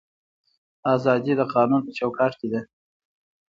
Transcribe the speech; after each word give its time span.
ازادي 0.93 1.33
د 1.37 1.41
قانون 1.53 1.81
په 1.85 1.91
چوکاټ 1.97 2.31
کې 2.39 2.47
ده 2.53 2.61